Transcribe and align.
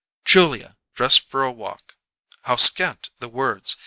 "Julia, 0.25 0.77
dressed 0.95 1.29
for 1.29 1.43
a 1.43 1.51
walk" 1.51 1.95
how 2.45 2.55
scant 2.55 3.11
the 3.19 3.29
words! 3.29 3.75